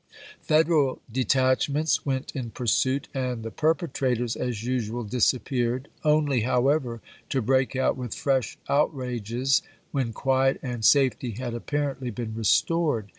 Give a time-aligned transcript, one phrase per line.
[0.41, 7.39] Federal detachments went in pursuit, and the perpetrators as usual disappeared, only, how ever, to
[7.39, 9.61] break out with fresh outrages
[9.91, 13.09] when quiet and safety had apparently been restored.